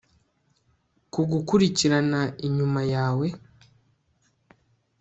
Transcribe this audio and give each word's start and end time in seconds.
kugukurikirana 1.13 2.21
inyuma 2.47 2.79
yawe 2.93 3.27